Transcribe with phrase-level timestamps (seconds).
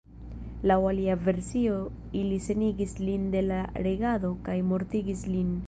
[0.69, 1.75] Laŭ alia versio
[2.21, 5.57] ili senigis lin de la regado kaj mortigis lin.